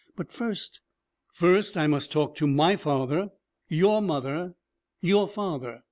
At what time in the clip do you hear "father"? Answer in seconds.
2.75-3.29, 5.27-5.79